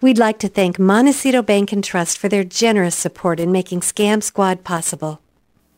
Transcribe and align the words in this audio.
We'd 0.00 0.16
like 0.16 0.38
to 0.40 0.48
thank 0.48 0.78
Montecito 0.78 1.42
Bank 1.42 1.72
and 1.72 1.82
Trust 1.82 2.18
for 2.18 2.28
their 2.28 2.44
generous 2.44 2.94
support 2.94 3.40
in 3.40 3.50
making 3.50 3.80
Scam 3.80 4.22
Squad 4.22 4.62
possible. 4.62 5.20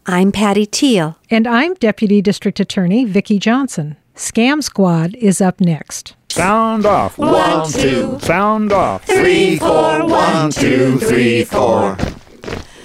I'm 0.04 0.30
Patty 0.30 0.66
Teal. 0.66 1.16
And 1.30 1.46
I'm 1.46 1.72
Deputy 1.72 2.20
District 2.20 2.60
Attorney 2.60 3.06
Vicki 3.06 3.38
Johnson. 3.38 3.96
Scam 4.14 4.62
Squad 4.62 5.14
is 5.14 5.40
up 5.40 5.58
next. 5.58 6.16
Sound 6.28 6.84
off. 6.84 7.16
One, 7.16 7.66
two. 7.72 8.18
Sound 8.20 8.72
off. 8.72 9.06
Three, 9.06 9.56
four. 9.58 10.06
One, 10.06 10.50
two, 10.50 10.98
three, 10.98 11.44
four. 11.44 11.96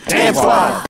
Scam 0.07 0.35
Squad. 0.35 0.85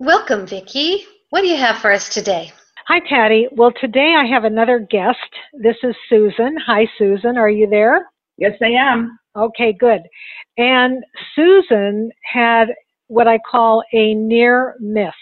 Welcome, 0.00 0.46
Vicki. 0.46 1.06
What 1.30 1.40
do 1.40 1.46
you 1.46 1.56
have 1.56 1.78
for 1.78 1.90
us 1.90 2.10
today? 2.10 2.52
Hi, 2.88 3.00
Patty. 3.08 3.48
Well, 3.52 3.72
today 3.80 4.16
I 4.18 4.26
have 4.26 4.44
another 4.44 4.80
guest. 4.80 5.16
This 5.54 5.76
is 5.82 5.94
Susan. 6.10 6.58
Hi, 6.66 6.86
Susan. 6.98 7.38
Are 7.38 7.48
you 7.48 7.66
there? 7.66 8.06
Yes, 8.36 8.52
I 8.60 8.66
am. 8.66 9.18
Okay, 9.38 9.72
good. 9.72 10.02
And 10.56 11.04
Susan 11.36 12.10
had 12.24 12.68
what 13.06 13.28
I 13.28 13.38
call 13.50 13.84
a 13.92 14.14
near 14.14 14.74
miss. 14.80 15.14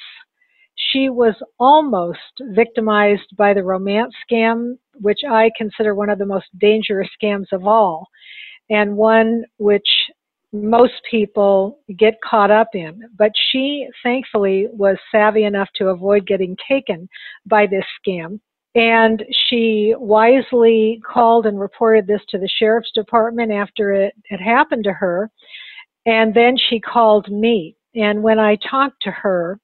She 0.92 1.10
was 1.10 1.34
almost 1.58 2.18
victimized 2.54 3.36
by 3.36 3.52
the 3.52 3.62
romance 3.62 4.14
scam, 4.30 4.78
which 4.94 5.20
I 5.28 5.50
consider 5.56 5.94
one 5.94 6.08
of 6.08 6.18
the 6.18 6.26
most 6.26 6.46
dangerous 6.58 7.08
scams 7.22 7.52
of 7.52 7.66
all, 7.66 8.08
and 8.70 8.96
one 8.96 9.44
which 9.58 9.88
most 10.52 10.94
people 11.10 11.80
get 11.98 12.14
caught 12.24 12.50
up 12.50 12.68
in. 12.72 13.02
But 13.18 13.32
she 13.50 13.86
thankfully 14.02 14.68
was 14.72 14.96
savvy 15.12 15.44
enough 15.44 15.68
to 15.76 15.88
avoid 15.88 16.26
getting 16.26 16.56
taken 16.68 17.08
by 17.44 17.66
this 17.66 17.84
scam. 18.00 18.40
And 18.76 19.24
she 19.48 19.94
wisely 19.98 21.00
called 21.02 21.46
and 21.46 21.58
reported 21.58 22.06
this 22.06 22.20
to 22.28 22.38
the 22.38 22.48
sheriff's 22.58 22.92
department 22.94 23.50
after 23.50 23.90
it 23.90 24.12
had 24.28 24.38
happened 24.38 24.84
to 24.84 24.92
her. 24.92 25.30
And 26.04 26.34
then 26.34 26.56
she 26.68 26.78
called 26.78 27.30
me. 27.30 27.74
And 27.94 28.22
when 28.22 28.38
I 28.38 28.58
talked 28.70 29.02
to 29.02 29.10
her, 29.10 29.58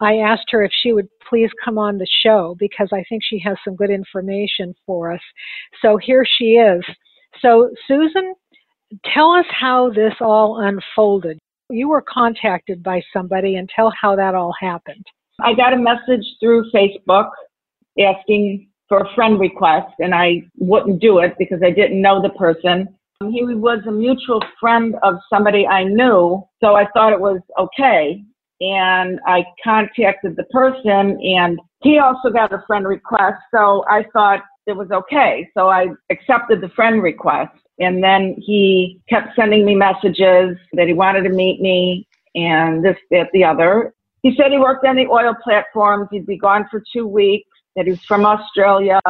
I 0.00 0.16
asked 0.16 0.50
her 0.50 0.64
if 0.64 0.72
she 0.82 0.92
would 0.92 1.08
please 1.28 1.50
come 1.64 1.78
on 1.78 1.98
the 1.98 2.06
show 2.24 2.56
because 2.58 2.88
I 2.92 3.04
think 3.08 3.22
she 3.22 3.40
has 3.44 3.56
some 3.64 3.76
good 3.76 3.90
information 3.90 4.74
for 4.84 5.12
us. 5.12 5.20
So 5.80 5.96
here 5.96 6.24
she 6.38 6.54
is. 6.54 6.82
So, 7.40 7.70
Susan, 7.86 8.34
tell 9.14 9.30
us 9.30 9.46
how 9.50 9.90
this 9.90 10.14
all 10.20 10.60
unfolded. 10.60 11.38
You 11.70 11.90
were 11.90 12.02
contacted 12.02 12.82
by 12.82 13.02
somebody 13.12 13.54
and 13.54 13.68
tell 13.68 13.92
how 14.00 14.16
that 14.16 14.34
all 14.34 14.54
happened. 14.60 15.04
I 15.40 15.54
got 15.54 15.72
a 15.72 15.78
message 15.78 16.26
through 16.40 16.70
Facebook 16.72 17.30
asking 17.98 18.68
for 18.88 19.00
a 19.00 19.14
friend 19.14 19.38
request, 19.38 19.92
and 19.98 20.14
I 20.14 20.42
wouldn't 20.56 21.00
do 21.00 21.18
it 21.18 21.34
because 21.38 21.60
I 21.62 21.70
didn't 21.70 22.00
know 22.00 22.22
the 22.22 22.30
person. 22.30 22.88
He 23.30 23.42
was 23.42 23.80
a 23.86 23.90
mutual 23.90 24.42
friend 24.60 24.94
of 25.02 25.16
somebody 25.28 25.66
I 25.66 25.84
knew, 25.84 26.42
so 26.62 26.74
I 26.74 26.86
thought 26.94 27.12
it 27.12 27.20
was 27.20 27.40
okay. 27.58 28.22
And 28.60 29.20
I 29.26 29.44
contacted 29.62 30.36
the 30.36 30.44
person, 30.44 31.20
and 31.22 31.58
he 31.82 31.98
also 31.98 32.30
got 32.30 32.52
a 32.52 32.64
friend 32.66 32.86
request, 32.86 33.36
so 33.54 33.84
I 33.88 34.04
thought 34.12 34.40
it 34.66 34.76
was 34.76 34.90
okay. 34.90 35.48
So 35.54 35.68
I 35.68 35.86
accepted 36.10 36.60
the 36.60 36.68
friend 36.70 37.02
request. 37.02 37.56
And 37.80 38.02
then 38.02 38.34
he 38.38 39.00
kept 39.08 39.36
sending 39.36 39.64
me 39.64 39.74
messages 39.74 40.56
that 40.72 40.86
he 40.86 40.94
wanted 40.94 41.22
to 41.22 41.30
meet 41.30 41.60
me 41.60 42.06
and 42.34 42.84
this, 42.84 42.96
that, 43.10 43.28
the 43.32 43.44
other. 43.44 43.94
He 44.22 44.34
said 44.36 44.50
he 44.50 44.58
worked 44.58 44.84
on 44.84 44.96
the 44.96 45.06
oil 45.06 45.34
platforms. 45.42 46.08
He'd 46.10 46.26
be 46.26 46.36
gone 46.36 46.66
for 46.70 46.82
two 46.92 47.06
weeks, 47.06 47.47
that 47.78 47.86
he 47.86 47.92
was 47.92 48.04
from 48.04 48.26
Australia. 48.26 49.00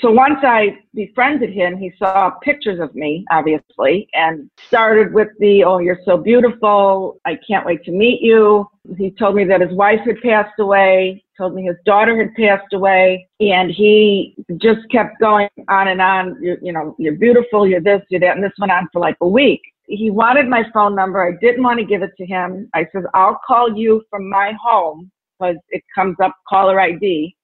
So 0.00 0.10
once 0.10 0.38
I 0.42 0.78
befriended 0.94 1.52
him, 1.52 1.76
he 1.76 1.92
saw 1.98 2.30
pictures 2.42 2.80
of 2.80 2.94
me, 2.94 3.24
obviously, 3.30 4.08
and 4.12 4.50
started 4.66 5.12
with 5.12 5.28
the, 5.40 5.64
oh, 5.64 5.78
you're 5.78 6.00
so 6.04 6.16
beautiful. 6.16 7.18
I 7.24 7.38
can't 7.48 7.66
wait 7.66 7.82
to 7.84 7.92
meet 7.92 8.20
you. 8.22 8.68
He 8.96 9.10
told 9.10 9.34
me 9.36 9.44
that 9.44 9.60
his 9.60 9.72
wife 9.72 10.00
had 10.04 10.20
passed 10.22 10.58
away 10.58 11.24
told 11.36 11.54
me 11.54 11.64
his 11.64 11.76
daughter 11.84 12.16
had 12.16 12.34
passed 12.34 12.72
away 12.72 13.28
and 13.40 13.70
he 13.70 14.34
just 14.56 14.80
kept 14.90 15.20
going 15.20 15.48
on 15.68 15.88
and 15.88 16.00
on 16.00 16.36
you, 16.42 16.56
you 16.62 16.72
know 16.72 16.94
you're 16.98 17.14
beautiful 17.14 17.66
you're 17.66 17.80
this 17.80 18.02
you're 18.08 18.20
that 18.20 18.36
and 18.36 18.44
this 18.44 18.52
went 18.58 18.72
on 18.72 18.88
for 18.92 19.00
like 19.00 19.16
a 19.20 19.28
week 19.28 19.60
he 19.86 20.10
wanted 20.10 20.48
my 20.48 20.64
phone 20.72 20.94
number 20.94 21.22
i 21.22 21.32
didn't 21.40 21.62
want 21.62 21.78
to 21.78 21.84
give 21.84 22.02
it 22.02 22.12
to 22.16 22.24
him 22.24 22.68
i 22.74 22.86
said 22.92 23.02
i'll 23.14 23.38
call 23.46 23.76
you 23.76 24.02
from 24.10 24.28
my 24.28 24.52
home 24.62 25.10
because 25.38 25.56
it 25.70 25.82
comes 25.94 26.16
up 26.22 26.34
caller 26.48 26.80
id 26.80 27.35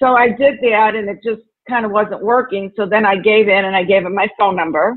so 0.00 0.14
i 0.16 0.28
did 0.28 0.54
that 0.62 0.94
and 0.94 1.08
it 1.08 1.18
just 1.22 1.42
kind 1.68 1.84
of 1.84 1.92
wasn't 1.92 2.22
working 2.22 2.72
so 2.76 2.86
then 2.86 3.06
i 3.06 3.16
gave 3.16 3.48
in 3.48 3.64
and 3.64 3.76
i 3.76 3.84
gave 3.84 4.04
him 4.04 4.14
my 4.14 4.28
phone 4.38 4.56
number 4.56 4.96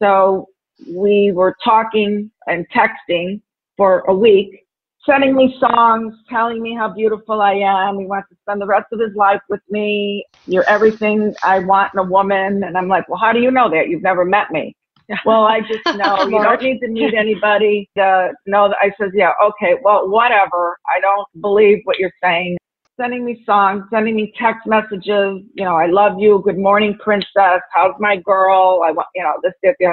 so 0.00 0.48
we 0.88 1.32
were 1.34 1.54
talking 1.62 2.30
and 2.46 2.66
texting 2.70 3.40
for 3.76 4.00
a 4.08 4.14
week 4.14 4.64
sending 5.06 5.34
me 5.34 5.56
songs, 5.60 6.14
telling 6.28 6.62
me 6.62 6.74
how 6.74 6.88
beautiful 6.92 7.40
I 7.40 7.52
am. 7.52 7.98
He 7.98 8.06
wants 8.06 8.28
to 8.30 8.36
spend 8.42 8.60
the 8.60 8.66
rest 8.66 8.86
of 8.92 9.00
his 9.00 9.14
life 9.14 9.40
with 9.48 9.60
me. 9.70 10.24
You're 10.46 10.68
everything 10.68 11.34
I 11.42 11.58
want 11.58 11.92
in 11.94 12.00
a 12.00 12.04
woman. 12.04 12.64
And 12.64 12.76
I'm 12.76 12.88
like, 12.88 13.08
well, 13.08 13.18
how 13.18 13.32
do 13.32 13.40
you 13.40 13.50
know 13.50 13.70
that? 13.70 13.88
You've 13.88 14.02
never 14.02 14.24
met 14.24 14.50
me. 14.50 14.74
well, 15.26 15.44
I 15.44 15.60
just 15.60 15.84
know 15.98 16.24
you 16.24 16.42
don't 16.42 16.62
need 16.62 16.80
to 16.80 16.88
meet 16.88 17.14
anybody 17.14 17.88
to 17.96 18.32
know 18.46 18.68
that. 18.68 18.78
I 18.80 18.90
says, 18.98 19.10
yeah, 19.14 19.32
okay, 19.42 19.74
well, 19.82 20.08
whatever. 20.08 20.78
I 20.86 21.00
don't 21.00 21.26
believe 21.40 21.80
what 21.84 21.98
you're 21.98 22.12
saying. 22.22 22.56
Sending 23.00 23.24
me 23.24 23.42
songs, 23.44 23.84
sending 23.90 24.14
me 24.14 24.32
text 24.40 24.66
messages. 24.66 25.42
You 25.54 25.64
know, 25.64 25.74
I 25.74 25.86
love 25.86 26.12
you. 26.18 26.42
Good 26.44 26.58
morning, 26.58 26.96
princess. 27.02 27.60
How's 27.72 27.94
my 27.98 28.16
girl? 28.16 28.82
I 28.84 28.92
want, 28.92 29.08
you 29.14 29.22
know, 29.22 29.34
this, 29.42 29.52
this, 29.62 29.74
this. 29.80 29.90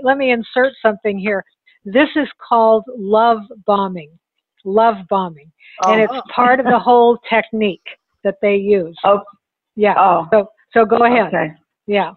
Let 0.00 0.18
me 0.18 0.32
insert 0.32 0.72
something 0.82 1.18
here. 1.18 1.44
This 1.84 2.08
is 2.16 2.28
called 2.48 2.84
love 2.96 3.38
bombing 3.66 4.10
love 4.64 4.96
bombing, 5.08 5.50
oh. 5.84 5.92
and 5.92 6.00
it's 6.00 6.12
oh. 6.14 6.22
part 6.34 6.60
of 6.60 6.66
the 6.66 6.78
whole 6.84 7.18
technique 7.28 7.84
that 8.24 8.36
they 8.42 8.56
use. 8.56 8.96
Oh, 9.04 9.20
yeah. 9.76 9.94
Oh. 9.96 10.26
So 10.32 10.48
so 10.72 10.84
go 10.84 11.04
ahead. 11.04 11.28
Okay. 11.28 11.52
Yeah. 11.86 12.12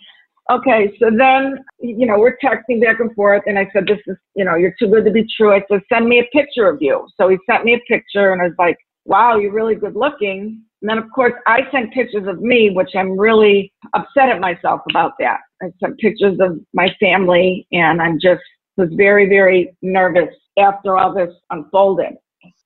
Okay, 0.51 0.91
so 0.99 1.05
then, 1.05 1.63
you 1.79 2.05
know, 2.05 2.19
we're 2.19 2.37
texting 2.43 2.81
back 2.81 2.99
and 2.99 3.15
forth, 3.15 3.43
and 3.45 3.57
I 3.57 3.65
said, 3.71 3.85
This 3.87 3.99
is, 4.07 4.17
you 4.35 4.43
know, 4.43 4.55
you're 4.55 4.75
too 4.77 4.89
good 4.89 5.05
to 5.05 5.11
be 5.11 5.25
true. 5.37 5.53
I 5.53 5.61
said, 5.71 5.79
Send 5.91 6.05
me 6.07 6.19
a 6.19 6.37
picture 6.37 6.67
of 6.67 6.79
you. 6.81 7.07
So 7.15 7.29
he 7.29 7.37
sent 7.49 7.63
me 7.63 7.75
a 7.75 7.79
picture, 7.87 8.33
and 8.33 8.41
I 8.41 8.45
was 8.45 8.55
like, 8.59 8.77
Wow, 9.05 9.37
you're 9.37 9.53
really 9.53 9.75
good 9.75 9.95
looking. 9.95 10.63
And 10.81 10.89
then, 10.89 10.97
of 10.97 11.05
course, 11.13 11.33
I 11.47 11.61
sent 11.71 11.93
pictures 11.93 12.27
of 12.27 12.41
me, 12.41 12.71
which 12.71 12.91
I'm 12.95 13.17
really 13.17 13.71
upset 13.93 14.29
at 14.29 14.39
myself 14.39 14.81
about 14.89 15.13
that. 15.19 15.39
I 15.61 15.67
sent 15.79 15.97
pictures 15.99 16.37
of 16.41 16.59
my 16.73 16.89
family, 16.99 17.67
and 17.71 18.01
I'm 18.01 18.19
just 18.19 18.41
was 18.75 18.89
very, 18.93 19.29
very 19.29 19.75
nervous 19.81 20.33
after 20.57 20.97
all 20.97 21.13
this 21.13 21.33
unfolded 21.51 22.15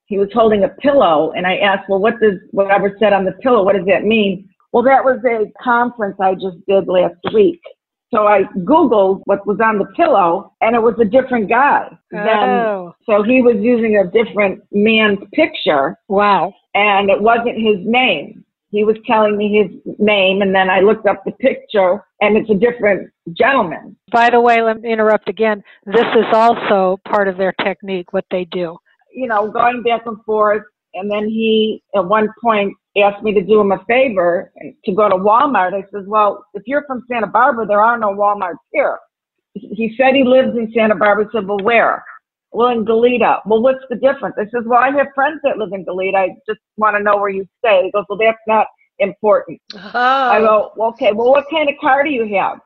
he 0.08 0.18
was 0.18 0.30
holding 0.34 0.64
a 0.64 0.70
pillow 0.70 1.34
and 1.36 1.46
I 1.46 1.58
asked, 1.58 1.90
well, 1.90 2.00
what 2.00 2.20
does 2.22 2.40
whatever 2.52 2.96
said 3.00 3.14
on 3.14 3.26
the 3.26 3.34
pillow, 3.34 3.64
what 3.64 3.76
does 3.76 3.86
that 3.88 4.04
mean? 4.04 4.50
Well, 4.72 4.84
that 4.84 5.04
was 5.04 5.20
a 5.26 5.52
conference 5.62 6.16
I 6.20 6.34
just 6.34 6.58
did 6.68 6.88
last 6.88 7.16
week. 7.34 7.60
So 8.14 8.26
I 8.26 8.44
Googled 8.60 9.22
what 9.26 9.46
was 9.46 9.60
on 9.62 9.80
the 9.80 9.86
pillow 9.96 10.54
and 10.62 10.76
it 10.76 10.82
was 10.82 10.96
a 11.00 11.06
different 11.06 11.50
guy. 11.50 11.88
Oh. 12.16 12.96
so 13.06 13.24
he 13.24 13.42
was 13.42 13.58
using 13.60 13.98
a 13.98 14.06
different 14.10 14.64
man's 14.72 15.20
picture. 15.34 15.98
Wow. 16.08 16.54
And 16.74 17.10
it 17.10 17.22
wasn't 17.22 17.58
his 17.58 17.78
name. 17.82 18.46
He 18.70 18.84
was 18.84 18.96
telling 19.06 19.38
me 19.38 19.62
his 19.62 19.96
name 20.00 20.42
and 20.42 20.54
then 20.54 20.70
I 20.70 20.80
looked 20.80 21.06
up 21.06 21.24
the 21.26 21.32
picture 21.34 22.04
and 22.22 22.38
it's 22.38 22.50
a 22.50 22.56
different 22.56 23.12
gentleman. 23.34 23.98
By 24.12 24.30
the 24.30 24.40
way, 24.40 24.62
let 24.62 24.82
me 24.82 24.92
interrupt 24.92 25.30
again. 25.30 25.64
This 25.86 26.06
is 26.16 26.26
also 26.34 27.00
part 27.08 27.28
of 27.28 27.38
their 27.38 27.54
technique, 27.64 28.14
what 28.14 28.26
they 28.32 28.46
do 28.46 28.78
you 29.18 29.28
know, 29.28 29.50
going 29.50 29.82
back 29.82 30.06
and 30.06 30.24
forth. 30.24 30.64
And 30.94 31.12
then 31.12 31.28
he, 31.28 31.84
at 31.96 32.06
one 32.06 32.30
point, 32.42 32.74
asked 33.02 33.24
me 33.24 33.34
to 33.34 33.42
do 33.42 33.60
him 33.60 33.72
a 33.72 33.84
favor 33.86 34.52
to 34.86 34.92
go 34.94 35.10
to 35.10 35.16
Walmart. 35.16 35.74
I 35.74 35.84
says, 35.94 36.06
well, 36.08 36.46
if 36.54 36.64
you're 36.66 36.86
from 36.86 37.04
Santa 37.10 37.28
Barbara, 37.28 37.66
there 37.66 37.82
are 37.82 37.98
no 37.98 38.10
Walmarts 38.10 38.56
here. 38.72 38.98
He 39.54 39.94
said 39.98 40.14
he 40.14 40.24
lives 40.24 40.56
in 40.58 40.72
Santa 40.74 40.96
Barbara. 40.96 41.26
I 41.28 41.32
said, 41.32 41.48
well, 41.48 41.60
where? 41.60 42.04
Well, 42.52 42.70
in 42.70 42.86
Goleta. 42.86 43.40
Well, 43.46 43.62
what's 43.62 43.84
the 43.90 43.96
difference? 43.96 44.36
I 44.38 44.46
says, 44.46 44.64
well, 44.66 44.80
I 44.80 44.92
have 44.92 45.08
friends 45.14 45.40
that 45.44 45.58
live 45.58 45.74
in 45.74 45.86
Goleta. 45.86 46.16
I 46.16 46.30
just 46.48 46.60
want 46.78 46.96
to 46.96 47.04
know 47.04 47.18
where 47.18 47.30
you 47.30 47.46
stay. 47.60 47.84
He 47.86 47.92
goes, 47.92 48.06
well, 48.10 48.20
that's 48.20 48.38
not 48.48 48.68
important. 49.00 49.60
Oh. 49.76 49.90
I 49.94 50.40
go, 50.40 50.72
well, 50.76 50.90
okay, 50.90 51.12
well, 51.12 51.30
what 51.30 51.46
kind 51.52 51.70
of 51.70 51.76
car 51.82 52.04
do 52.04 52.10
you 52.10 52.36
have? 52.36 52.60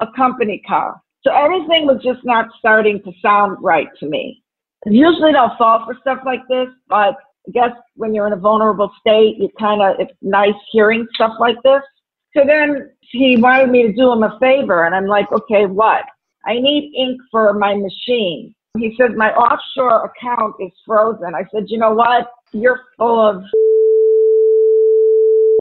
A 0.00 0.06
company 0.16 0.62
car. 0.66 1.00
So 1.22 1.32
everything 1.34 1.86
was 1.86 2.00
just 2.02 2.24
not 2.24 2.48
starting 2.58 3.02
to 3.02 3.12
sound 3.20 3.58
right 3.60 3.88
to 4.00 4.06
me. 4.06 4.42
Usually 4.86 5.32
don't 5.32 5.56
fall 5.58 5.84
for 5.84 5.96
stuff 6.00 6.20
like 6.24 6.46
this, 6.48 6.68
but 6.88 7.16
guess 7.52 7.70
when 7.94 8.14
you're 8.14 8.26
in 8.26 8.32
a 8.32 8.36
vulnerable 8.36 8.90
state, 9.00 9.36
you 9.38 9.48
kind 9.58 9.82
of, 9.82 9.96
it's 9.98 10.12
nice 10.22 10.54
hearing 10.70 11.06
stuff 11.14 11.32
like 11.38 11.56
this. 11.62 11.82
So 12.36 12.44
then 12.46 12.90
he 13.00 13.36
wanted 13.36 13.70
me 13.70 13.86
to 13.86 13.92
do 13.92 14.12
him 14.12 14.22
a 14.22 14.38
favor, 14.38 14.84
and 14.84 14.94
I'm 14.94 15.06
like, 15.06 15.30
okay, 15.32 15.66
what? 15.66 16.04
I 16.46 16.54
need 16.54 16.92
ink 16.96 17.20
for 17.30 17.52
my 17.54 17.74
machine. 17.74 18.54
He 18.76 18.94
said, 18.98 19.16
my 19.16 19.32
offshore 19.32 20.12
account 20.12 20.54
is 20.60 20.70
frozen. 20.86 21.34
I 21.34 21.44
said, 21.52 21.64
you 21.68 21.78
know 21.78 21.94
what? 21.94 22.30
You're 22.52 22.80
full 22.96 23.20
of, 23.20 23.42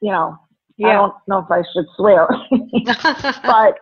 you 0.01 0.11
know, 0.11 0.37
yeah. 0.77 0.87
I 0.87 0.93
don't 0.93 1.13
know 1.27 1.39
if 1.39 1.49
I 1.49 1.63
should 1.73 1.85
swear. 1.95 2.27
but 3.43 3.79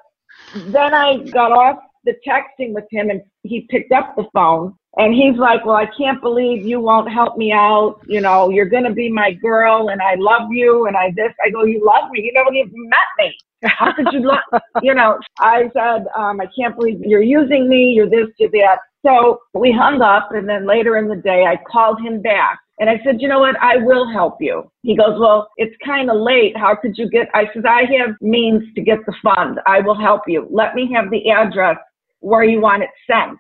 then 0.72 0.94
I 0.94 1.18
got 1.32 1.52
off 1.52 1.80
the 2.06 2.14
texting 2.26 2.74
with 2.74 2.86
him 2.92 3.10
and 3.10 3.22
he 3.44 3.68
picked 3.70 3.92
up 3.92 4.16
the 4.16 4.26
phone 4.34 4.76
and 4.98 5.14
he's 5.14 5.38
like, 5.38 5.66
Well, 5.66 5.76
I 5.76 5.88
can't 5.98 6.22
believe 6.22 6.66
you 6.66 6.80
won't 6.80 7.12
help 7.12 7.38
me 7.38 7.52
out. 7.52 8.00
You 8.08 8.22
know, 8.22 8.50
you're 8.50 8.70
going 8.70 8.84
to 8.84 8.94
be 8.94 9.12
my 9.12 9.34
girl 9.34 9.90
and 9.90 10.02
I 10.02 10.16
love 10.16 10.50
you. 10.52 10.88
And 10.88 10.96
I 10.96 11.12
this, 11.16 11.34
I 11.46 11.50
go, 11.50 11.64
You 11.64 11.84
love 11.86 12.12
me. 12.12 12.22
You 12.22 12.34
never 12.34 12.54
even 12.54 12.90
met 12.90 13.10
me. 13.20 13.38
How 13.64 13.94
could 13.94 14.08
you 14.12 14.22
love, 14.22 14.62
you 14.84 14.94
know, 14.94 15.20
I 15.40 15.70
said, 15.74 16.06
um, 16.16 16.40
I 16.40 16.48
can't 16.58 16.76
believe 16.76 17.00
you're 17.02 17.24
using 17.24 17.68
me. 17.68 17.94
You're 17.96 18.10
this, 18.10 18.28
you're 18.38 18.52
that. 18.52 18.78
So 19.06 19.40
we 19.54 19.72
hung 19.72 20.02
up. 20.02 20.30
And 20.32 20.48
then 20.48 20.68
later 20.68 20.98
in 20.98 21.08
the 21.08 21.16
day, 21.16 21.46
I 21.46 21.58
called 21.72 22.00
him 22.02 22.22
back 22.22 22.60
and 22.80 22.90
I 22.90 23.00
said, 23.04 23.22
you 23.22 23.28
know 23.28 23.40
what? 23.40 23.56
I 23.62 23.78
will 23.78 24.10
help 24.12 24.38
you. 24.42 24.70
He 24.84 24.98
goes, 24.98 25.18
well, 25.20 25.50
it's 25.58 25.76
kind 25.86 26.10
of 26.10 26.18
late. 26.18 26.58
How 26.58 26.76
could 26.76 26.98
you 26.98 27.10
get? 27.10 27.28
I 27.34 27.46
said, 27.54 27.66
I 27.66 27.84
have 28.00 28.16
means 28.22 28.64
to 28.76 28.82
get 28.82 29.00
the 29.06 29.14
fund. 29.24 29.60
I 29.66 29.80
will 29.80 30.00
help 30.00 30.24
you. 30.28 30.48
Let 30.52 30.76
me 30.76 30.92
have 30.94 31.10
the 31.10 31.32
address 31.32 31.78
where 32.20 32.44
you 32.44 32.60
want 32.60 32.84
it 32.84 32.90
sent. 33.08 33.40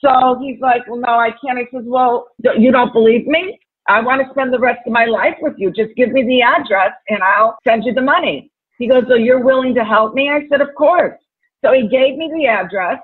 So 0.00 0.38
he's 0.40 0.60
like, 0.60 0.86
well, 0.88 1.00
no, 1.00 1.18
I 1.18 1.30
can't. 1.44 1.58
I 1.58 1.66
says, 1.72 1.84
well, 1.86 2.28
you 2.58 2.72
don't 2.72 2.92
believe 2.92 3.26
me? 3.26 3.58
I 3.88 4.00
want 4.00 4.22
to 4.22 4.30
spend 4.30 4.52
the 4.52 4.58
rest 4.58 4.80
of 4.86 4.92
my 4.92 5.04
life 5.04 5.34
with 5.40 5.54
you. 5.58 5.70
Just 5.70 5.94
give 5.96 6.10
me 6.10 6.22
the 6.22 6.42
address 6.42 6.92
and 7.08 7.22
I'll 7.22 7.56
send 7.66 7.84
you 7.84 7.92
the 7.92 8.02
money. 8.02 8.50
He 8.78 8.88
goes, 8.88 9.04
so 9.08 9.14
you're 9.14 9.44
willing 9.44 9.74
to 9.74 9.84
help 9.84 10.14
me? 10.14 10.30
I 10.30 10.46
said, 10.48 10.60
of 10.60 10.68
course. 10.76 11.18
So 11.64 11.72
he 11.72 11.82
gave 11.88 12.16
me 12.16 12.30
the 12.34 12.46
address 12.46 12.98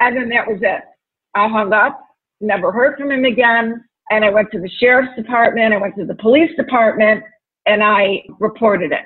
and 0.00 0.16
then 0.16 0.28
that 0.30 0.46
was 0.46 0.60
it. 0.62 0.82
I 1.34 1.48
hung 1.48 1.72
up, 1.72 2.00
never 2.40 2.72
heard 2.72 2.96
from 2.96 3.10
him 3.10 3.24
again 3.24 3.84
and 4.10 4.24
I 4.24 4.30
went 4.30 4.50
to 4.52 4.60
the 4.60 4.70
sheriff's 4.80 5.14
department, 5.16 5.74
I 5.74 5.78
went 5.78 5.96
to 5.96 6.04
the 6.04 6.14
police 6.14 6.50
department, 6.56 7.22
and 7.66 7.82
I 7.82 8.22
reported 8.40 8.92
it. 8.92 9.04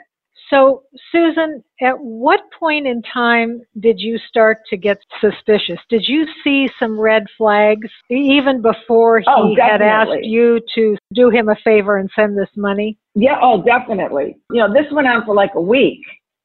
So, 0.50 0.84
Susan, 1.10 1.62
at 1.80 1.98
what 1.98 2.40
point 2.62 2.86
in 2.86 3.02
time 3.02 3.60
did 3.80 3.98
you 3.98 4.18
start 4.28 4.58
to 4.70 4.76
get 4.76 4.98
suspicious? 5.20 5.80
Did 5.90 6.04
you 6.06 6.26
see 6.44 6.68
some 6.78 6.98
red 6.98 7.24
flags 7.36 7.88
even 8.08 8.62
before 8.62 9.18
he 9.18 9.26
oh, 9.26 9.54
had 9.60 9.82
asked 9.82 10.22
you 10.22 10.60
to 10.76 10.96
do 11.12 11.28
him 11.28 11.48
a 11.48 11.56
favor 11.64 11.96
and 11.96 12.08
send 12.14 12.38
this 12.38 12.48
money? 12.56 12.96
Yeah, 13.16 13.38
oh, 13.42 13.62
definitely. 13.62 14.36
You 14.52 14.60
know, 14.60 14.72
this 14.72 14.86
went 14.92 15.08
on 15.08 15.24
for 15.26 15.34
like 15.34 15.50
a 15.56 15.60
week. 15.60 16.02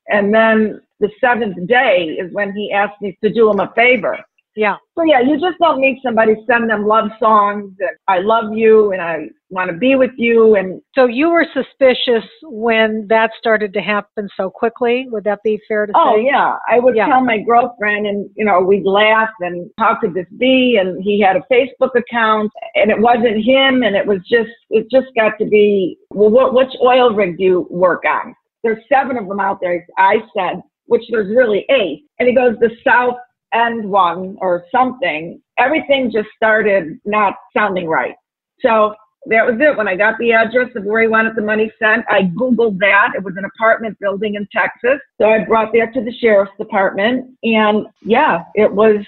And 0.07 0.33
then 0.33 0.81
the 0.99 1.09
seventh 1.21 1.67
day 1.67 2.17
is 2.19 2.33
when 2.33 2.51
he 2.53 2.71
asked 2.71 2.99
me 2.99 3.15
to 3.23 3.31
do 3.31 3.51
him 3.51 3.59
a 3.59 3.71
favor. 3.75 4.17
Yeah. 4.57 4.77
So 4.97 5.03
yeah, 5.03 5.21
you 5.21 5.35
just 5.35 5.59
don't 5.61 5.79
meet 5.79 5.99
somebody, 6.03 6.33
send 6.49 6.67
them 6.67 6.87
love 6.87 7.09
songs 7.19 7.75
and 7.79 7.91
I 8.07 8.19
love 8.19 8.53
you 8.53 8.91
and 8.91 8.99
I 8.99 9.29
want 9.51 9.69
to 9.69 9.77
be 9.77 9.95
with 9.95 10.11
you 10.17 10.55
and 10.55 10.81
so 10.95 11.05
you 11.05 11.29
were 11.29 11.45
suspicious 11.53 12.27
when 12.41 13.05
that 13.07 13.29
started 13.37 13.71
to 13.73 13.81
happen 13.81 14.27
so 14.35 14.49
quickly. 14.49 15.05
Would 15.11 15.25
that 15.25 15.43
be 15.43 15.59
fair 15.67 15.85
to 15.85 15.93
oh, 15.95 16.15
say? 16.15 16.21
Oh 16.21 16.25
yeah. 16.25 16.55
I 16.67 16.79
would 16.79 16.95
yeah. 16.95 17.05
tell 17.05 17.23
my 17.23 17.37
girlfriend 17.37 18.07
and 18.07 18.27
you 18.35 18.43
know, 18.43 18.59
we'd 18.59 18.83
laugh 18.83 19.29
and 19.41 19.69
how 19.77 19.95
could 20.01 20.15
this 20.15 20.25
be? 20.39 20.79
And 20.81 21.01
he 21.03 21.21
had 21.21 21.35
a 21.35 21.43
Facebook 21.53 21.91
account 21.95 22.51
and 22.73 22.89
it 22.89 22.99
wasn't 22.99 23.45
him 23.45 23.83
and 23.83 23.95
it 23.95 24.07
was 24.07 24.19
just 24.29 24.49
it 24.71 24.87
just 24.91 25.13
got 25.15 25.33
to 25.39 25.45
be 25.45 25.99
well 26.09 26.31
what 26.31 26.55
which 26.55 26.73
oil 26.83 27.13
rig 27.13 27.37
do 27.37 27.43
you 27.43 27.67
work 27.69 28.05
on? 28.05 28.33
There's 28.63 28.83
seven 28.91 29.17
of 29.17 29.27
them 29.27 29.39
out 29.39 29.59
there, 29.61 29.85
I 29.99 30.15
said, 30.35 30.63
which 30.87 31.03
there's 31.11 31.29
really 31.35 31.63
eight. 31.69 32.05
And 32.19 32.27
he 32.27 32.33
goes, 32.33 32.55
the 32.59 32.71
South 32.83 33.17
end 33.53 33.89
one 33.89 34.37
or 34.41 34.65
something, 34.71 35.41
everything 35.57 36.11
just 36.11 36.29
started 36.35 36.99
not 37.05 37.35
sounding 37.55 37.87
right. 37.87 38.15
So 38.61 38.95
that 39.27 39.45
was 39.45 39.55
it. 39.59 39.77
When 39.77 39.87
I 39.87 39.95
got 39.95 40.17
the 40.19 40.31
address 40.31 40.69
of 40.75 40.83
where 40.83 41.01
he 41.01 41.07
wanted 41.07 41.35
the 41.35 41.41
money 41.41 41.71
sent, 41.79 42.05
I 42.09 42.23
Googled 42.23 42.79
that. 42.79 43.13
It 43.15 43.23
was 43.23 43.35
an 43.37 43.45
apartment 43.45 43.97
building 43.99 44.35
in 44.35 44.47
Texas. 44.51 44.99
So 45.19 45.29
I 45.29 45.43
brought 45.43 45.73
that 45.73 45.93
to 45.93 46.03
the 46.03 46.13
sheriff's 46.13 46.51
department. 46.57 47.37
And 47.43 47.87
yeah, 48.01 48.43
it 48.55 48.71
was 48.71 49.05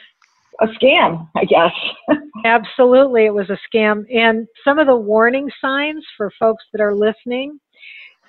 a 0.62 0.68
scam, 0.68 1.28
I 1.36 1.46
guess. 1.46 1.72
Absolutely, 2.46 3.26
it 3.26 3.34
was 3.34 3.50
a 3.50 3.58
scam. 3.74 4.04
And 4.14 4.48
some 4.64 4.78
of 4.78 4.88
the 4.88 4.96
warning 4.96 5.50
signs 5.62 6.06
for 6.18 6.32
folks 6.40 6.64
that 6.74 6.82
are 6.82 6.96
listening 6.96 7.60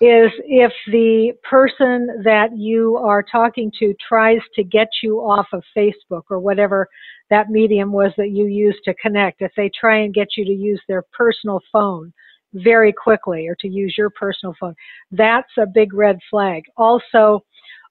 is 0.00 0.30
if 0.46 0.72
the 0.90 1.32
person 1.48 2.22
that 2.24 2.56
you 2.56 2.96
are 2.96 3.22
talking 3.22 3.70
to 3.78 3.94
tries 4.06 4.40
to 4.54 4.64
get 4.64 4.88
you 5.02 5.18
off 5.18 5.46
of 5.52 5.62
Facebook 5.76 6.22
or 6.30 6.38
whatever 6.38 6.88
that 7.28 7.50
medium 7.50 7.92
was 7.92 8.10
that 8.16 8.30
you 8.30 8.46
used 8.46 8.80
to 8.84 8.94
connect, 8.94 9.42
if 9.42 9.52
they 9.56 9.70
try 9.78 9.98
and 9.98 10.14
get 10.14 10.28
you 10.36 10.44
to 10.44 10.52
use 10.52 10.80
their 10.88 11.04
personal 11.12 11.60
phone 11.70 12.12
very 12.54 12.92
quickly 12.92 13.46
or 13.46 13.54
to 13.60 13.68
use 13.68 13.94
your 13.96 14.10
personal 14.10 14.54
phone, 14.58 14.74
that's 15.12 15.52
a 15.58 15.66
big 15.66 15.92
red 15.92 16.18
flag. 16.30 16.62
Also, 16.78 17.44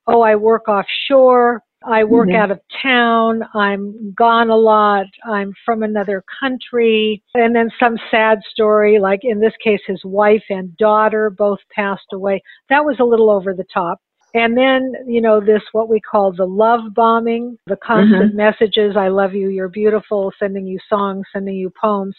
oh, 0.07 0.21
I 0.21 0.35
work 0.35 0.67
offshore. 0.67 1.62
I 1.85 2.03
work 2.03 2.27
mm-hmm. 2.27 2.41
out 2.41 2.51
of 2.51 2.59
town. 2.83 3.43
I'm 3.53 4.13
gone 4.13 4.49
a 4.49 4.55
lot. 4.55 5.05
I'm 5.25 5.53
from 5.65 5.83
another 5.83 6.23
country. 6.39 7.23
And 7.33 7.55
then 7.55 7.69
some 7.79 7.97
sad 8.11 8.39
story, 8.51 8.99
like 8.99 9.21
in 9.23 9.39
this 9.39 9.53
case, 9.63 9.79
his 9.87 10.01
wife 10.03 10.43
and 10.49 10.75
daughter 10.77 11.29
both 11.29 11.59
passed 11.73 12.07
away. 12.11 12.41
That 12.69 12.83
was 12.83 12.97
a 12.99 13.05
little 13.05 13.29
over 13.29 13.53
the 13.53 13.65
top. 13.73 14.01
And 14.35 14.55
then, 14.55 14.93
you 15.07 15.21
know, 15.21 15.39
this 15.39 15.63
what 15.71 15.89
we 15.89 15.99
call 15.99 16.31
the 16.31 16.45
love 16.45 16.93
bombing, 16.93 17.57
the 17.65 17.77
constant 17.77 18.35
mm-hmm. 18.35 18.37
messages, 18.37 18.95
I 18.95 19.07
love 19.07 19.33
you, 19.33 19.49
you're 19.49 19.69
beautiful, 19.69 20.31
sending 20.37 20.67
you 20.67 20.77
songs, 20.87 21.25
sending 21.33 21.55
you 21.55 21.71
poems. 21.81 22.15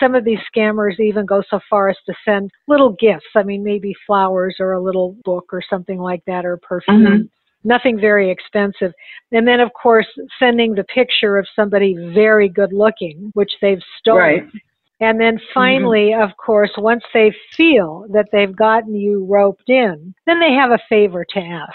Some 0.00 0.16
of 0.16 0.24
these 0.24 0.40
scammers 0.52 0.98
even 0.98 1.24
go 1.24 1.42
so 1.48 1.60
far 1.70 1.88
as 1.88 1.96
to 2.06 2.14
send 2.24 2.50
little 2.66 2.96
gifts. 2.98 3.26
I 3.36 3.44
mean, 3.44 3.62
maybe 3.62 3.94
flowers 4.06 4.56
or 4.58 4.72
a 4.72 4.82
little 4.82 5.16
book 5.22 5.50
or 5.52 5.62
something 5.68 6.00
like 6.00 6.24
that 6.26 6.44
or 6.44 6.56
perfume. 6.56 7.04
Mm-hmm 7.04 7.22
nothing 7.64 8.00
very 8.00 8.30
expensive. 8.30 8.92
And 9.30 9.46
then, 9.46 9.60
of 9.60 9.72
course, 9.72 10.06
sending 10.38 10.74
the 10.74 10.84
picture 10.84 11.38
of 11.38 11.46
somebody 11.54 11.94
very 12.14 12.48
good 12.48 12.72
looking, 12.72 13.30
which 13.34 13.52
they've 13.60 13.82
stolen. 13.98 14.20
Right. 14.20 14.44
And 15.00 15.20
then 15.20 15.40
finally, 15.52 16.10
mm-hmm. 16.12 16.22
of 16.22 16.36
course, 16.36 16.70
once 16.78 17.02
they 17.12 17.34
feel 17.56 18.06
that 18.12 18.28
they've 18.30 18.54
gotten 18.54 18.94
you 18.94 19.24
roped 19.24 19.68
in, 19.68 20.14
then 20.26 20.38
they 20.38 20.52
have 20.52 20.70
a 20.70 20.78
favor 20.88 21.24
to 21.30 21.40
ask. 21.40 21.74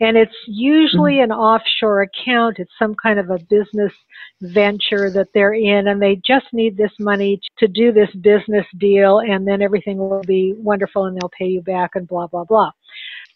And 0.00 0.16
it's 0.16 0.34
usually 0.48 1.14
mm-hmm. 1.14 1.30
an 1.30 1.38
offshore 1.38 2.02
account. 2.02 2.58
It's 2.58 2.72
some 2.76 2.96
kind 2.96 3.20
of 3.20 3.30
a 3.30 3.38
business 3.48 3.92
venture 4.40 5.08
that 5.10 5.28
they're 5.34 5.54
in, 5.54 5.86
and 5.86 6.02
they 6.02 6.20
just 6.26 6.46
need 6.52 6.76
this 6.76 6.90
money 6.98 7.40
to 7.58 7.68
do 7.68 7.92
this 7.92 8.10
business 8.20 8.66
deal, 8.76 9.20
and 9.20 9.46
then 9.46 9.62
everything 9.62 9.98
will 9.98 10.22
be 10.26 10.54
wonderful 10.56 11.04
and 11.04 11.16
they'll 11.16 11.30
pay 11.38 11.46
you 11.46 11.62
back 11.62 11.92
and 11.94 12.08
blah, 12.08 12.26
blah, 12.26 12.44
blah. 12.44 12.72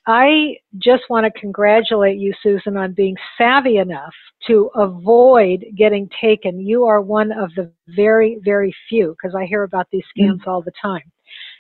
I 0.09 0.57
just 0.79 1.03
want 1.11 1.27
to 1.27 1.41
congratulate 1.41 2.19
you, 2.19 2.33
Susan, 2.43 2.79
on 2.79 2.95
being 2.95 3.15
savvy 3.37 3.77
enough 3.77 4.15
to 4.47 4.71
avoid 4.75 5.67
getting 5.77 6.09
taken. 6.19 6.61
You 6.61 6.87
are 6.87 7.03
one 7.03 7.31
of 7.31 7.51
the 7.57 7.71
very, 7.89 8.41
very 8.43 8.75
few, 8.89 9.15
because 9.21 9.37
I 9.37 9.45
hear 9.45 9.65
about 9.65 9.87
these 9.93 10.05
scams 10.17 10.39
mm-hmm. 10.39 10.51
all 10.51 10.63
the 10.63 10.73
time. 10.81 11.03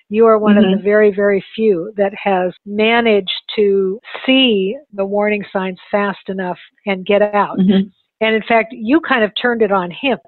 You 0.09 0.25
are 0.25 0.38
one 0.38 0.57
mm-hmm. 0.57 0.73
of 0.73 0.78
the 0.78 0.83
very, 0.83 1.14
very 1.14 1.45
few 1.55 1.93
that 1.99 2.14
has 2.14 2.55
managed 2.64 3.31
to 3.57 4.00
see 4.25 4.78
the 4.95 5.05
warning 5.05 5.45
signs 5.52 5.78
fast 5.90 6.28
enough 6.28 6.59
and 6.87 7.05
get 7.05 7.21
out. 7.21 7.59
Mm-hmm. 7.59 7.88
And 8.23 8.35
in 8.35 8.43
fact, 8.49 8.73
you 8.73 9.00
kind 9.00 9.25
of 9.25 9.33
turned 9.40 9.61
it 9.61 9.73
on 9.73 9.90
him 9.90 10.19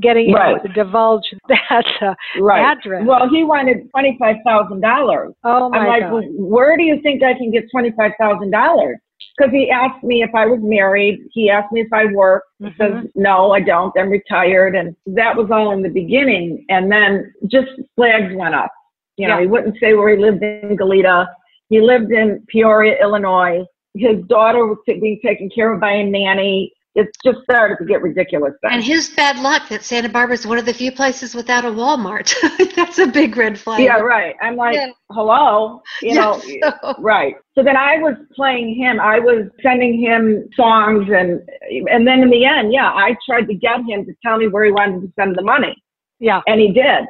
getting 0.00 0.32
right. 0.32 0.62
to 0.62 0.72
divulge 0.72 1.22
that 1.48 1.86
uh, 2.02 2.14
right. 2.40 2.76
address. 2.76 3.04
Well, 3.06 3.28
he 3.28 3.44
wanted 3.44 3.90
twenty 3.90 4.16
five 4.18 4.36
thousand 4.44 4.80
dollars. 4.80 5.32
Oh 5.44 5.70
my 5.70 5.78
I'm 5.78 5.86
like, 5.86 6.02
God. 6.02 6.12
Well, 6.12 6.22
where 6.32 6.76
do 6.76 6.82
you 6.82 7.00
think 7.02 7.22
I 7.22 7.34
can 7.34 7.50
get 7.50 7.64
twenty 7.70 7.92
five 7.96 8.12
thousand 8.18 8.50
dollars? 8.50 8.98
Because 9.36 9.52
he 9.52 9.70
asked 9.70 10.02
me 10.04 10.22
if 10.22 10.30
I 10.34 10.46
was 10.46 10.60
married. 10.62 11.20
He 11.32 11.50
asked 11.50 11.72
me 11.72 11.80
if 11.80 11.92
I 11.92 12.06
worked. 12.12 12.46
He 12.58 12.66
mm-hmm. 12.66 12.82
says, 12.82 13.10
no, 13.14 13.50
I 13.50 13.60
don't. 13.60 13.92
I'm 13.98 14.10
retired. 14.10 14.74
And 14.74 14.94
that 15.06 15.36
was 15.36 15.48
all 15.50 15.72
in 15.72 15.82
the 15.82 15.88
beginning. 15.88 16.64
And 16.68 16.92
then 16.92 17.32
just 17.46 17.68
flags 17.96 18.34
went 18.34 18.54
up. 18.54 18.70
You 19.16 19.28
know, 19.28 19.36
yeah. 19.36 19.40
he 19.42 19.46
wouldn't 19.46 19.76
say 19.80 19.94
where 19.94 20.14
he 20.14 20.22
lived 20.22 20.42
in 20.42 20.76
Goleta. 20.76 21.26
He 21.68 21.80
lived 21.80 22.12
in 22.12 22.44
Peoria, 22.48 22.96
Illinois. 23.00 23.64
His 23.94 24.22
daughter 24.28 24.66
was 24.66 24.78
being 24.86 25.18
taken 25.24 25.48
care 25.48 25.72
of 25.72 25.80
by 25.80 25.92
a 25.92 26.04
nanny 26.04 26.72
it's 26.96 27.16
just 27.22 27.38
started 27.44 27.76
to 27.76 27.84
get 27.84 28.02
ridiculous. 28.02 28.54
Then. 28.62 28.72
And 28.72 28.82
his 28.82 29.10
bad 29.10 29.38
luck 29.38 29.68
that 29.68 29.84
Santa 29.84 30.08
Barbara 30.08 30.34
is 30.34 30.46
one 30.46 30.58
of 30.58 30.64
the 30.64 30.72
few 30.72 30.90
places 30.90 31.34
without 31.34 31.64
a 31.66 31.68
Walmart. 31.68 32.34
That's 32.74 32.98
a 32.98 33.06
big 33.06 33.36
red 33.36 33.58
flag. 33.58 33.82
Yeah, 33.82 33.98
right. 33.98 34.34
I'm 34.40 34.56
like, 34.56 34.76
yeah. 34.76 34.88
hello, 35.10 35.82
you 36.00 36.14
know, 36.14 36.40
so. 36.62 36.94
right. 36.98 37.34
So 37.54 37.62
then 37.62 37.76
I 37.76 37.98
was 37.98 38.16
playing 38.34 38.74
him. 38.74 38.98
I 38.98 39.18
was 39.18 39.46
sending 39.62 40.00
him 40.00 40.48
songs, 40.56 41.08
and 41.10 41.40
and 41.88 42.06
then 42.06 42.22
in 42.22 42.30
the 42.30 42.46
end, 42.46 42.72
yeah, 42.72 42.88
I 42.88 43.14
tried 43.28 43.46
to 43.48 43.54
get 43.54 43.80
him 43.86 44.06
to 44.06 44.14
tell 44.24 44.38
me 44.38 44.48
where 44.48 44.64
he 44.64 44.72
wanted 44.72 45.02
to 45.02 45.12
send 45.18 45.36
the 45.36 45.42
money. 45.42 45.76
Yeah, 46.18 46.40
and 46.46 46.58
he 46.58 46.72
did. 46.72 47.04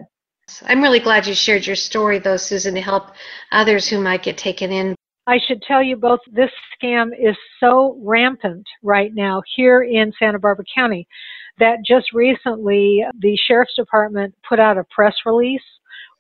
I'm 0.67 0.83
really 0.83 1.01
glad 1.01 1.27
you 1.27 1.35
shared 1.35 1.67
your 1.67 1.77
story, 1.77 2.19
though, 2.19 2.37
Susan, 2.37 2.75
to 2.75 2.81
help 2.81 3.11
others 3.51 3.89
who 3.89 4.01
might 4.01 4.23
get 4.23 4.37
taken 4.37 4.71
in 4.71 4.97
I 5.27 5.39
should 5.47 5.63
tell 5.63 5.83
you 5.83 5.97
both 5.97 6.21
this 6.31 6.51
scam 6.81 7.09
is 7.19 7.37
so 7.59 7.99
rampant 8.03 8.67
right 8.83 9.13
now 9.15 9.43
here 9.57 9.83
in 9.83 10.13
Santa 10.19 10.39
Barbara 10.39 10.65
County 10.73 11.09
that 11.59 11.79
just 11.85 12.13
recently 12.13 13.05
the 13.19 13.37
Sheriff's 13.47 13.75
Department 13.75 14.35
put 14.49 14.61
out 14.61 14.79
a 14.79 14.85
press 14.85 15.15
release 15.25 15.63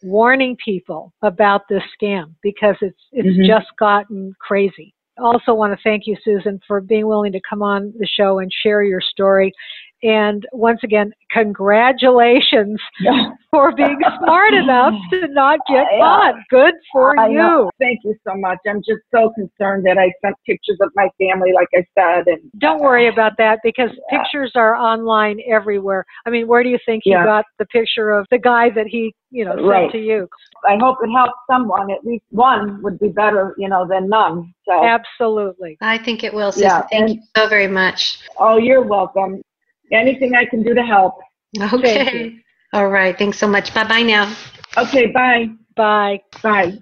warning 0.02 0.56
people 0.62 1.12
about 1.22 1.62
this 1.68 1.82
scam 2.00 2.34
because 2.42 2.76
it's 2.80 3.00
it's 3.12 3.28
mm-hmm. 3.28 3.46
just 3.46 3.66
gotten 3.78 4.34
crazy. 4.40 4.94
also 5.18 5.54
want 5.54 5.72
to 5.72 5.78
thank 5.82 6.06
you, 6.06 6.16
Susan, 6.24 6.60
for 6.66 6.80
being 6.80 7.06
willing 7.06 7.32
to 7.32 7.40
come 7.48 7.62
on 7.62 7.92
the 7.98 8.06
show 8.06 8.40
and 8.40 8.50
share 8.62 8.82
your 8.82 9.00
story. 9.00 9.52
And 10.02 10.46
once 10.52 10.80
again, 10.84 11.12
congratulations 11.30 12.80
for 13.50 13.72
being 13.74 13.98
smart 14.22 14.52
enough 14.54 14.92
to 15.10 15.26
not 15.28 15.60
get 15.68 15.86
caught. 15.98 16.34
Good 16.50 16.74
for 16.92 17.18
I 17.18 17.28
you. 17.28 17.38
know. 17.38 17.70
Thank 17.78 18.00
you 18.04 18.14
so 18.26 18.34
much. 18.36 18.58
I'm 18.68 18.78
just 18.78 19.00
so 19.14 19.32
concerned 19.34 19.86
that 19.86 19.96
I 19.98 20.12
sent 20.22 20.36
pictures 20.46 20.78
of 20.80 20.90
my 20.94 21.08
family, 21.18 21.52
like 21.52 21.68
I 21.74 21.84
said, 21.98 22.26
and 22.26 22.40
Don't 22.58 22.80
worry 22.80 23.08
about 23.08 23.32
that 23.38 23.60
because 23.62 23.90
Yeah. 24.10 24.18
pictures 24.18 24.52
are 24.54 24.74
online 24.76 25.40
everywhere. 25.50 26.04
I 26.26 26.30
mean, 26.30 26.46
where 26.46 26.62
do 26.62 26.68
you 26.68 26.78
think 26.84 27.02
Yeah. 27.06 27.20
you 27.20 27.24
got 27.24 27.46
the 27.58 27.66
picture 27.66 28.10
of 28.10 28.26
the 28.30 28.38
guy 28.38 28.68
that 28.70 28.86
he, 28.86 29.14
you 29.30 29.44
know, 29.44 29.54
sent 29.56 29.66
Right. 29.66 29.92
to 29.92 29.98
you? 29.98 30.28
I 30.68 30.76
hope 30.76 30.98
it 31.02 31.10
helps 31.10 31.38
someone. 31.50 31.90
At 31.90 32.04
least 32.04 32.24
one 32.30 32.82
would 32.82 32.98
be 32.98 33.08
better, 33.08 33.54
you 33.56 33.68
know, 33.68 33.86
than 33.86 34.08
none. 34.08 34.52
So, 34.68 34.84
Absolutely. 34.84 35.78
I 35.80 35.96
think 35.98 36.22
it 36.24 36.34
will, 36.34 36.52
Susan. 36.52 36.68
Yeah, 36.68 36.80
Thank 36.90 37.02
and- 37.08 37.14
you 37.16 37.22
so 37.36 37.48
very 37.48 37.68
much. 37.68 38.18
oh, 38.38 38.56
you're 38.58 38.82
welcome. 38.82 39.42
Anything 39.92 40.34
I 40.34 40.44
can 40.44 40.62
do 40.62 40.74
to 40.74 40.82
help. 40.82 41.14
Okay. 41.72 42.36
All 42.72 42.88
right. 42.88 43.16
Thanks 43.16 43.38
so 43.38 43.46
much. 43.46 43.72
Bye 43.72 43.84
bye 43.88 44.02
now. 44.02 44.34
Okay, 44.76 45.06
bye. 45.06 45.46
Bye. 45.76 46.20
Bye. 46.42 46.72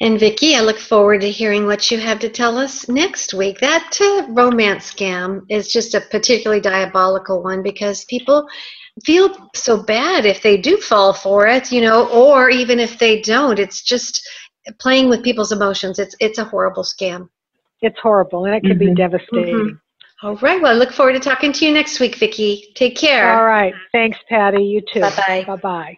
And 0.00 0.20
Vicki, 0.20 0.54
I 0.54 0.60
look 0.60 0.78
forward 0.78 1.22
to 1.22 1.30
hearing 1.30 1.66
what 1.66 1.90
you 1.90 1.98
have 1.98 2.18
to 2.20 2.28
tell 2.28 2.58
us 2.58 2.88
next 2.88 3.32
week. 3.34 3.58
That 3.60 3.98
uh, 4.00 4.26
romance 4.30 4.92
scam 4.92 5.42
is 5.48 5.68
just 5.68 5.94
a 5.94 6.00
particularly 6.02 6.60
diabolical 6.60 7.42
one 7.42 7.62
because 7.62 8.04
people 8.04 8.46
feel 9.04 9.34
so 9.54 9.82
bad 9.82 10.26
if 10.26 10.42
they 10.42 10.56
do 10.58 10.76
fall 10.78 11.12
for 11.12 11.46
it, 11.46 11.72
you 11.72 11.80
know, 11.80 12.08
or 12.10 12.50
even 12.50 12.78
if 12.78 12.98
they 12.98 13.20
don't. 13.22 13.58
It's 13.58 13.82
just 13.82 14.20
playing 14.80 15.08
with 15.08 15.22
people's 15.22 15.52
emotions. 15.52 15.98
It's 15.98 16.14
it's 16.20 16.38
a 16.38 16.44
horrible 16.44 16.82
scam. 16.84 17.28
It's 17.80 17.98
horrible 18.02 18.44
and 18.44 18.54
it 18.54 18.64
can 18.64 18.78
be 18.78 18.88
Mhm. 18.88 18.96
devastating. 18.96 19.78
All 20.22 20.36
right. 20.36 20.60
Well, 20.60 20.74
I 20.74 20.78
look 20.78 20.92
forward 20.92 21.12
to 21.12 21.20
talking 21.20 21.52
to 21.52 21.64
you 21.66 21.72
next 21.72 22.00
week, 22.00 22.16
Vicki. 22.16 22.72
Take 22.74 22.96
care. 22.96 23.36
All 23.36 23.44
right. 23.44 23.74
Thanks, 23.92 24.18
Patty. 24.28 24.62
You 24.62 24.80
too. 24.80 25.00
Bye-bye. 25.00 25.44
Bye 25.46 25.56
bye. 25.56 25.96